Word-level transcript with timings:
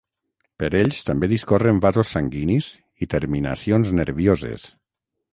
Per 0.61 0.67
ells 0.77 1.01
també 1.09 1.27
discorren 1.33 1.81
vasos 1.83 2.13
sanguinis 2.15 2.69
i 3.07 3.09
terminacions 3.11 3.93
nervioses. 3.99 4.65